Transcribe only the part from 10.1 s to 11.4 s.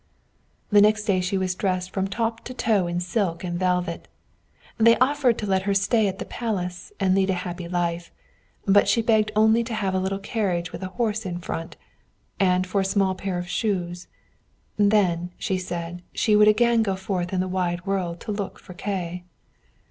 carriage with a horse in